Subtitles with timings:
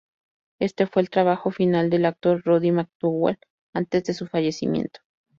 [0.59, 3.37] Este fue el trabajo final del actor Roddy McDowall
[3.71, 5.01] antes de su fallecimiento.